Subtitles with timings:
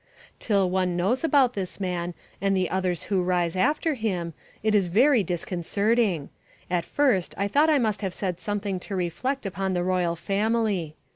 [0.39, 4.87] Till one knows about this man, and the others who rise after him, it is
[4.87, 6.29] very disconcerting;
[6.71, 10.95] at first I thought I must have said something to reflect upon the royal family.